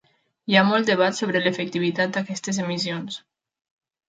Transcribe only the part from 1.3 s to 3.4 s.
l'efectivitat d'aquestes emissions.